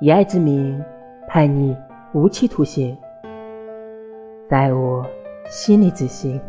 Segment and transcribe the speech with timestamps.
[0.00, 0.84] 以爱之名
[1.26, 1.76] 判你
[2.12, 2.96] 无期徒刑
[4.48, 5.04] 在我
[5.50, 6.40] 心里执行